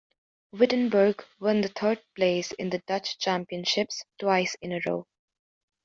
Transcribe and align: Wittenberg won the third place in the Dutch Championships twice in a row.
Wittenberg 0.51 1.23
won 1.39 1.61
the 1.61 1.67
third 1.67 2.01
place 2.15 2.53
in 2.53 2.71
the 2.71 2.79
Dutch 2.87 3.19
Championships 3.19 4.01
twice 4.19 4.55
in 4.59 4.71
a 4.71 4.81
row. 4.87 5.05